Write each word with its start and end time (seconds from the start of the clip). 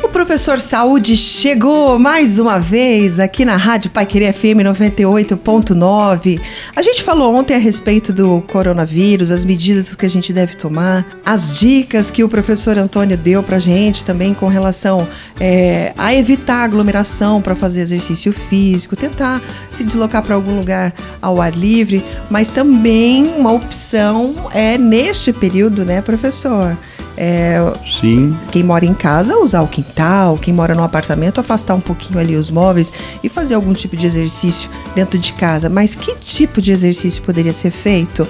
O 0.00 0.08
professor 0.08 0.60
Saúde 0.60 1.16
chegou 1.16 1.98
mais 1.98 2.38
uma 2.38 2.60
vez 2.60 3.18
aqui 3.18 3.44
na 3.44 3.56
Rádio 3.56 3.90
Pai 3.90 4.06
Querer 4.06 4.32
FM 4.32 4.62
98.9. 4.64 6.40
A 6.74 6.82
gente 6.82 7.02
falou 7.02 7.34
ontem 7.34 7.54
a 7.54 7.58
respeito 7.58 8.12
do 8.12 8.40
coronavírus, 8.42 9.32
as 9.32 9.44
medidas 9.44 9.96
que 9.96 10.06
a 10.06 10.08
gente 10.08 10.32
deve 10.32 10.54
tomar, 10.54 11.04
as 11.26 11.58
dicas 11.58 12.12
que 12.12 12.22
o 12.22 12.28
professor 12.28 12.78
Antônio 12.78 13.16
deu 13.16 13.42
pra 13.42 13.58
gente 13.58 14.04
também 14.04 14.34
com 14.34 14.46
relação 14.46 15.06
é, 15.40 15.92
a 15.98 16.14
evitar 16.14 16.62
aglomeração 16.62 17.42
para 17.42 17.56
fazer 17.56 17.80
exercício 17.80 18.32
físico, 18.32 18.94
tentar 18.94 19.42
se 19.68 19.82
deslocar 19.82 20.22
para 20.22 20.36
algum 20.36 20.56
lugar 20.56 20.94
ao 21.20 21.40
ar 21.40 21.52
livre, 21.52 22.04
mas 22.30 22.50
também 22.50 23.34
uma 23.36 23.50
opção 23.50 24.48
é 24.54 24.78
neste 24.78 25.32
período, 25.32 25.84
né, 25.84 26.00
professor? 26.00 26.78
É, 27.20 27.58
Sim. 28.00 28.32
Quem 28.52 28.62
mora 28.62 28.86
em 28.86 28.94
casa, 28.94 29.36
usar 29.38 29.62
o 29.62 29.66
quintal, 29.66 30.38
quem 30.38 30.54
mora 30.54 30.72
no 30.72 30.84
apartamento, 30.84 31.40
afastar 31.40 31.74
um 31.74 31.80
pouquinho 31.80 32.20
ali 32.20 32.36
os 32.36 32.48
móveis 32.48 32.92
e 33.24 33.28
fazer 33.28 33.54
algum 33.54 33.72
tipo 33.72 33.96
de 33.96 34.06
exercício 34.06 34.70
dentro 34.94 35.18
de 35.18 35.32
casa. 35.32 35.68
Mas 35.68 35.96
que 35.96 36.14
tipo 36.14 36.62
de 36.62 36.70
exercício 36.70 37.20
poderia 37.22 37.52
ser 37.52 37.72
feito 37.72 38.24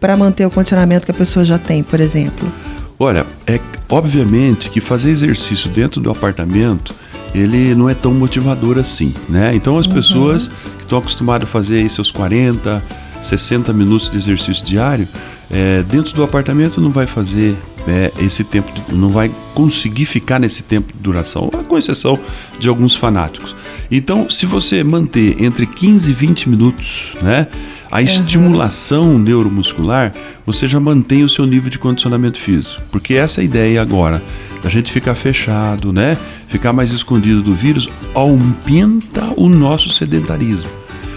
para 0.00 0.16
manter 0.16 0.44
o 0.44 0.50
condicionamento 0.50 1.04
que 1.04 1.12
a 1.12 1.14
pessoa 1.14 1.44
já 1.44 1.58
tem, 1.58 1.84
por 1.84 2.00
exemplo? 2.00 2.52
Olha, 2.98 3.24
é 3.46 3.60
obviamente 3.88 4.68
que 4.68 4.80
fazer 4.80 5.10
exercício 5.10 5.70
dentro 5.70 6.00
do 6.00 6.10
apartamento 6.10 6.92
ele 7.32 7.72
não 7.74 7.88
é 7.88 7.94
tão 7.94 8.12
motivador 8.12 8.78
assim, 8.78 9.14
né? 9.28 9.54
Então 9.54 9.78
as 9.78 9.86
uhum. 9.86 9.92
pessoas 9.92 10.48
que 10.48 10.82
estão 10.82 10.98
acostumadas 10.98 11.48
a 11.48 11.50
fazer 11.50 11.76
aí 11.76 11.88
seus 11.88 12.10
40, 12.10 12.82
60 13.22 13.72
minutos 13.72 14.10
de 14.10 14.16
exercício 14.16 14.64
diário, 14.64 15.06
é, 15.50 15.82
dentro 15.84 16.14
do 16.14 16.22
apartamento 16.22 16.80
não 16.80 16.90
vai 16.90 17.06
fazer 17.06 17.56
é, 17.86 18.12
esse 18.18 18.42
tempo, 18.44 18.70
não 18.92 19.10
vai 19.10 19.30
conseguir 19.54 20.06
ficar 20.06 20.38
nesse 20.38 20.62
tempo 20.62 20.92
de 20.92 20.98
duração, 20.98 21.48
com 21.68 21.78
exceção 21.78 22.18
de 22.58 22.68
alguns 22.68 22.94
fanáticos. 22.94 23.54
Então, 23.90 24.28
se 24.30 24.46
você 24.46 24.82
manter 24.82 25.42
entre 25.42 25.66
15 25.66 26.10
e 26.10 26.14
20 26.14 26.48
minutos, 26.48 27.14
né, 27.22 27.46
a 27.90 27.98
uhum. 27.98 28.04
estimulação 28.04 29.18
neuromuscular, 29.18 30.12
você 30.44 30.66
já 30.66 30.80
mantém 30.80 31.22
o 31.22 31.28
seu 31.28 31.46
nível 31.46 31.70
de 31.70 31.78
condicionamento 31.78 32.38
físico. 32.38 32.82
Porque 32.90 33.14
essa 33.14 33.40
é 33.40 33.44
ideia 33.44 33.80
agora, 33.80 34.22
a 34.64 34.68
gente 34.68 34.90
ficar 34.90 35.14
fechado, 35.14 35.92
né, 35.92 36.16
ficar 36.48 36.72
mais 36.72 36.90
escondido 36.90 37.42
do 37.42 37.52
vírus, 37.52 37.88
aumenta 38.14 39.32
o 39.36 39.48
nosso 39.48 39.90
sedentarismo. 39.90 40.68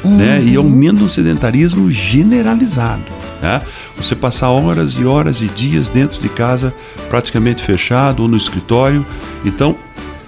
Uhum. 0.03 0.17
Né, 0.17 0.43
e 0.45 0.55
aumenta 0.55 1.03
o 1.03 1.09
sedentarismo 1.09 1.89
generalizado. 1.89 3.16
Né? 3.41 3.61
Você 3.95 4.15
passar 4.15 4.49
horas 4.49 4.93
e 4.93 5.05
horas 5.05 5.41
e 5.41 5.47
dias 5.47 5.89
dentro 5.89 6.21
de 6.21 6.29
casa, 6.29 6.73
praticamente 7.09 7.63
fechado 7.63 8.23
ou 8.23 8.29
no 8.29 8.37
escritório. 8.37 9.05
Então, 9.45 9.75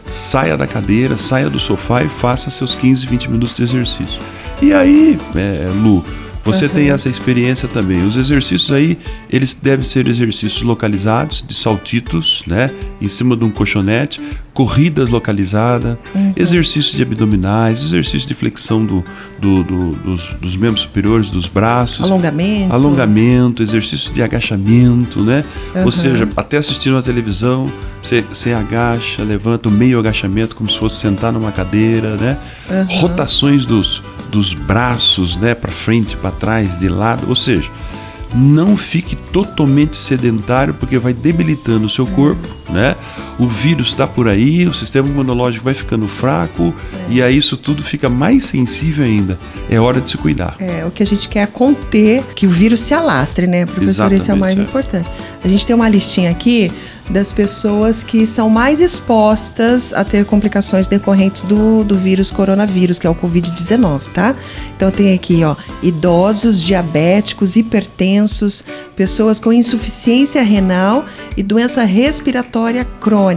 saia 0.05 0.57
da 0.57 0.67
cadeira, 0.67 1.17
saia 1.17 1.49
do 1.49 1.59
sofá 1.59 2.03
e 2.03 2.09
faça 2.09 2.49
seus 2.49 2.75
15, 2.75 3.05
20 3.07 3.31
minutos 3.31 3.55
de 3.55 3.63
exercício. 3.63 4.21
E 4.61 4.73
aí, 4.73 5.17
é, 5.35 5.69
Lu, 5.81 6.03
você 6.43 6.65
uhum. 6.65 6.71
tem 6.71 6.89
essa 6.89 7.09
experiência 7.09 7.67
também. 7.67 8.05
Os 8.05 8.15
exercícios 8.15 8.71
aí, 8.71 8.97
eles 9.29 9.53
devem 9.53 9.83
ser 9.83 10.07
exercícios 10.07 10.61
localizados, 10.61 11.43
de 11.45 11.53
saltitos, 11.53 12.43
né? 12.47 12.69
Em 13.01 13.07
cima 13.07 13.35
de 13.35 13.43
um 13.43 13.49
colchonete, 13.49 14.21
corridas 14.53 15.09
localizadas, 15.09 15.97
uhum. 16.13 16.33
exercícios 16.35 16.95
de 16.95 17.03
abdominais, 17.03 17.81
exercícios 17.81 18.25
de 18.25 18.33
flexão 18.33 18.85
do, 18.85 19.03
do, 19.39 19.63
do, 19.63 19.91
dos, 19.91 20.33
dos, 20.35 20.55
membros 20.55 20.81
superiores, 20.81 21.29
dos 21.29 21.47
braços. 21.47 22.05
Alongamento. 22.05 22.73
Alongamento, 22.73 23.63
exercícios 23.63 24.13
de 24.13 24.21
agachamento, 24.21 25.21
né? 25.21 25.43
Uhum. 25.75 25.85
Ou 25.85 25.91
seja, 25.91 26.27
até 26.35 26.57
assistindo 26.57 26.97
a 26.97 27.01
televisão, 27.01 27.71
você, 28.01 28.21
você 28.21 28.53
agacha, 28.53 29.23
levanta 29.23 29.69
o 29.69 29.71
meio 29.71 29.99
agachamento 29.99 30.55
como 30.55 30.69
se 30.69 30.77
fosse 30.77 30.97
sentar 30.97 31.31
numa 31.31 31.51
cadeira, 31.51 32.15
né? 32.15 32.37
Rotações 32.99 33.65
dos 33.65 34.01
dos 34.29 34.53
braços, 34.53 35.37
né, 35.37 35.53
para 35.53 35.71
frente, 35.71 36.15
para 36.15 36.31
trás, 36.31 36.79
de 36.79 36.87
lado, 36.87 37.27
ou 37.27 37.35
seja, 37.35 37.69
não 38.35 38.77
fique 38.77 39.15
totalmente 39.15 39.97
sedentário 39.97 40.73
porque 40.73 40.97
vai 40.97 41.13
debilitando 41.13 41.87
o 41.87 41.89
seu 41.89 42.05
corpo, 42.05 42.47
né? 42.69 42.95
O 43.39 43.47
vírus 43.47 43.87
está 43.87 44.05
por 44.05 44.27
aí, 44.27 44.67
o 44.67 44.73
sistema 44.73 45.07
imunológico 45.07 45.63
vai 45.63 45.73
ficando 45.73 46.07
fraco 46.07 46.73
é. 47.09 47.13
e 47.13 47.23
aí 47.23 47.37
isso 47.37 47.55
tudo 47.55 47.81
fica 47.81 48.09
mais 48.09 48.43
sensível 48.43 49.05
ainda. 49.05 49.39
É 49.69 49.79
hora 49.79 50.01
de 50.01 50.09
se 50.09 50.17
cuidar. 50.17 50.55
É, 50.59 50.85
o 50.85 50.91
que 50.91 51.01
a 51.01 51.05
gente 51.05 51.29
quer 51.29 51.43
é 51.43 51.47
conter 51.47 52.21
que 52.35 52.45
o 52.45 52.49
vírus 52.49 52.81
se 52.81 52.93
alastre, 52.93 53.47
né, 53.47 53.65
professor? 53.65 54.11
Exatamente, 54.11 54.21
Esse 54.21 54.31
é 54.31 54.33
o 54.33 54.37
mais 54.37 54.59
é. 54.59 54.61
importante. 54.61 55.09
A 55.41 55.47
gente 55.47 55.65
tem 55.65 55.73
uma 55.73 55.87
listinha 55.87 56.29
aqui 56.29 56.69
das 57.09 57.33
pessoas 57.33 58.03
que 58.03 58.25
são 58.25 58.49
mais 58.49 58.79
expostas 58.79 59.93
a 59.93 60.03
ter 60.03 60.25
complicações 60.25 60.87
decorrentes 60.87 61.41
do, 61.41 61.83
do 61.83 61.97
vírus 61.97 62.29
coronavírus, 62.29 62.99
que 62.99 63.07
é 63.07 63.09
o 63.09 63.15
Covid-19, 63.15 64.01
tá? 64.13 64.35
Então 64.75 64.91
tem 64.91 65.13
aqui, 65.13 65.43
ó, 65.43 65.55
idosos, 65.81 66.61
diabéticos, 66.61 67.55
hipertensos, 67.55 68.63
pessoas 68.95 69.39
com 69.39 69.51
insuficiência 69.51 70.43
renal 70.43 71.05
e 71.35 71.41
doença 71.41 71.83
respiratória 71.83 72.85
crônica. 72.99 73.28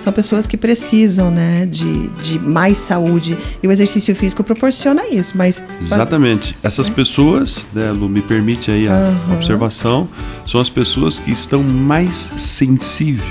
São 0.00 0.12
pessoas 0.12 0.46
que 0.46 0.56
precisam, 0.56 1.30
né, 1.30 1.66
de, 1.66 2.08
de 2.08 2.38
mais 2.38 2.78
saúde 2.78 3.36
e 3.62 3.68
o 3.68 3.72
exercício 3.72 4.14
físico 4.14 4.42
proporciona 4.42 5.06
isso, 5.08 5.36
mas... 5.36 5.62
Exatamente. 5.80 6.56
Essas 6.62 6.88
é. 6.88 6.90
pessoas, 6.90 7.66
né, 7.72 7.90
Lu, 7.92 8.08
me 8.08 8.20
permite 8.20 8.70
aí 8.70 8.88
a 8.88 8.92
uhum. 9.28 9.34
observação, 9.34 10.08
são 10.46 10.60
as 10.60 10.68
pessoas 10.68 11.18
que 11.18 11.30
estão 11.30 11.62
mais 11.62 12.16
sensíveis 12.36 13.22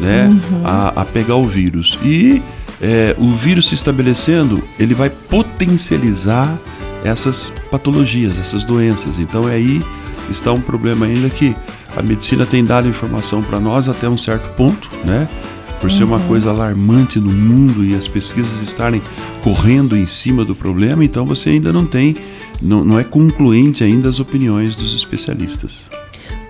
né, 0.00 0.26
uhum. 0.28 0.62
a, 0.64 0.88
a, 1.02 1.04
pegar 1.04 1.36
o 1.36 1.46
vírus. 1.46 1.98
E 2.02 2.42
é, 2.80 3.14
o 3.18 3.28
vírus 3.28 3.68
se 3.68 3.74
estabelecendo, 3.74 4.62
ele 4.78 4.94
vai 4.94 5.10
potencializar 5.10 6.58
essas 7.04 7.52
patologias, 7.70 8.38
essas 8.38 8.64
doenças. 8.64 9.18
Então 9.18 9.48
é 9.48 9.54
aí 9.54 9.82
está 10.30 10.52
um 10.52 10.60
problema 10.60 11.06
ainda 11.06 11.28
que 11.28 11.54
a 11.96 12.02
medicina 12.02 12.44
tem 12.44 12.64
dado 12.64 12.88
informação 12.88 13.42
para 13.42 13.60
nós 13.60 13.88
até 13.88 14.08
um 14.08 14.18
certo 14.18 14.48
ponto, 14.54 14.88
né? 15.04 15.28
Por 15.80 15.90
ser 15.90 16.04
uma 16.04 16.16
uhum. 16.16 16.28
coisa 16.28 16.50
alarmante 16.50 17.20
no 17.20 17.30
mundo 17.30 17.84
e 17.84 17.94
as 17.94 18.08
pesquisas 18.08 18.62
estarem 18.62 19.02
correndo 19.42 19.96
em 19.96 20.06
cima 20.06 20.44
do 20.44 20.54
problema, 20.54 21.04
então 21.04 21.26
você 21.26 21.50
ainda 21.50 21.72
não 21.72 21.84
tem, 21.84 22.16
não, 22.60 22.84
não 22.84 22.98
é 22.98 23.04
concluente 23.04 23.84
ainda 23.84 24.08
as 24.08 24.18
opiniões 24.18 24.74
dos 24.74 24.94
especialistas. 24.94 25.84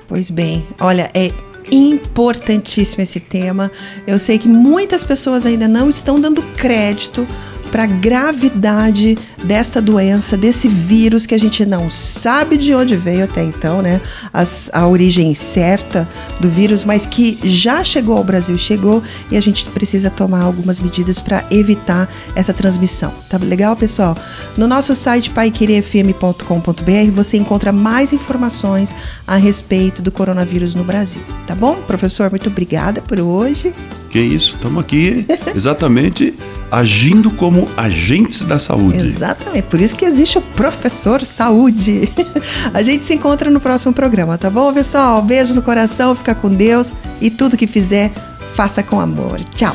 Pois 0.06 0.30
bem, 0.30 0.64
olha, 0.78 1.10
é 1.12 1.32
importantíssimo 1.72 3.02
esse 3.02 3.18
tema. 3.18 3.70
Eu 4.06 4.18
sei 4.18 4.38
que 4.38 4.48
muitas 4.48 5.02
pessoas 5.02 5.44
ainda 5.44 5.66
não 5.66 5.88
estão 5.88 6.20
dando 6.20 6.42
crédito 6.56 7.26
para 7.74 7.82
a 7.82 7.86
gravidade 7.86 9.18
dessa 9.42 9.82
doença, 9.82 10.36
desse 10.36 10.68
vírus 10.68 11.26
que 11.26 11.34
a 11.34 11.38
gente 11.38 11.66
não 11.66 11.90
sabe 11.90 12.56
de 12.56 12.72
onde 12.72 12.94
veio 12.94 13.24
até 13.24 13.42
então, 13.42 13.82
né? 13.82 14.00
As, 14.32 14.70
a 14.72 14.86
origem 14.86 15.34
certa 15.34 16.08
do 16.38 16.48
vírus, 16.48 16.84
mas 16.84 17.04
que 17.04 17.36
já 17.42 17.82
chegou 17.82 18.16
ao 18.16 18.22
Brasil, 18.22 18.56
chegou 18.56 19.02
e 19.28 19.36
a 19.36 19.40
gente 19.40 19.68
precisa 19.70 20.08
tomar 20.08 20.42
algumas 20.42 20.78
medidas 20.78 21.20
para 21.20 21.44
evitar 21.50 22.08
essa 22.36 22.52
transmissão. 22.52 23.12
Tá 23.28 23.38
legal, 23.38 23.74
pessoal? 23.74 24.16
No 24.56 24.68
nosso 24.68 24.94
site 24.94 25.30
paiquerefm.com.br 25.30 27.10
você 27.10 27.38
encontra 27.38 27.72
mais 27.72 28.12
informações 28.12 28.94
a 29.26 29.34
respeito 29.34 30.00
do 30.00 30.12
coronavírus 30.12 30.76
no 30.76 30.84
Brasil, 30.84 31.22
tá 31.44 31.56
bom? 31.56 31.74
Professor, 31.88 32.30
muito 32.30 32.48
obrigada 32.48 33.02
por 33.02 33.18
hoje. 33.18 33.74
Que 34.14 34.20
isso, 34.20 34.54
estamos 34.54 34.80
aqui 34.80 35.26
exatamente 35.56 36.34
agindo 36.70 37.32
como 37.32 37.68
agentes 37.76 38.44
da 38.44 38.60
saúde. 38.60 39.04
Exatamente, 39.04 39.64
por 39.64 39.80
isso 39.80 39.96
que 39.96 40.04
existe 40.04 40.38
o 40.38 40.40
professor 40.40 41.24
saúde. 41.24 42.08
A 42.72 42.80
gente 42.80 43.04
se 43.04 43.12
encontra 43.12 43.50
no 43.50 43.58
próximo 43.58 43.92
programa, 43.92 44.38
tá 44.38 44.48
bom, 44.48 44.72
pessoal? 44.72 45.20
Beijo 45.20 45.52
no 45.56 45.62
coração, 45.62 46.14
fica 46.14 46.32
com 46.32 46.48
Deus 46.48 46.92
e 47.20 47.28
tudo 47.28 47.56
que 47.56 47.66
fizer, 47.66 48.12
faça 48.54 48.84
com 48.84 49.00
amor. 49.00 49.40
Tchau. 49.52 49.74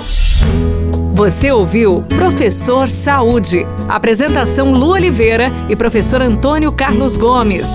Você 1.16 1.52
ouviu 1.52 2.02
Professor 2.04 2.90
Saúde. 2.90 3.68
Apresentação 3.90 4.72
Lu 4.72 4.92
Oliveira 4.92 5.52
e 5.68 5.76
professor 5.76 6.22
Antônio 6.22 6.72
Carlos 6.72 7.18
Gomes. 7.18 7.68